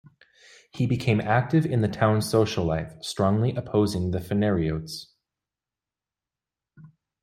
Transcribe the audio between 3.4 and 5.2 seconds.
opposing the phanariotes.